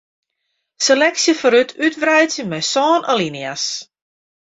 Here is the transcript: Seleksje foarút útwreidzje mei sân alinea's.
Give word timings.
Seleksje 0.85 1.33
foarút 1.39 1.69
útwreidzje 1.85 2.43
mei 2.49 2.63
sân 2.71 2.99
alinea's. 3.11 3.65